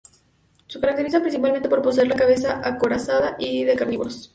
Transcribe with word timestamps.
Se 0.67 0.79
caracterizan 0.79 1.21
principalmente 1.21 1.69
por 1.69 1.83
poseer 1.83 2.07
la 2.07 2.15
cabeza 2.15 2.59
acorazada 2.67 3.35
y 3.37 3.65
ser 3.65 3.77
carnívoros. 3.77 4.29